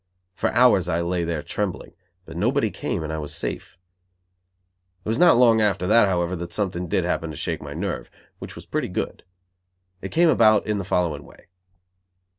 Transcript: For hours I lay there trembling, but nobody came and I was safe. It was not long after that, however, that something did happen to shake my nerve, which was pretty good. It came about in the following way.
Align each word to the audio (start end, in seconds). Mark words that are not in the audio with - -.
For 0.33 0.51
hours 0.53 0.89
I 0.89 0.99
lay 1.01 1.23
there 1.23 1.43
trembling, 1.43 1.93
but 2.25 2.35
nobody 2.35 2.71
came 2.71 3.03
and 3.03 3.13
I 3.13 3.19
was 3.19 3.35
safe. 3.35 3.77
It 5.05 5.07
was 5.09 5.19
not 5.19 5.37
long 5.37 5.61
after 5.61 5.85
that, 5.85 6.07
however, 6.07 6.35
that 6.37 6.51
something 6.51 6.87
did 6.87 7.03
happen 7.03 7.29
to 7.29 7.37
shake 7.37 7.61
my 7.61 7.75
nerve, 7.75 8.09
which 8.39 8.55
was 8.55 8.65
pretty 8.65 8.87
good. 8.89 9.23
It 10.01 10.09
came 10.09 10.29
about 10.29 10.65
in 10.65 10.79
the 10.79 10.83
following 10.83 11.23
way. 11.23 11.49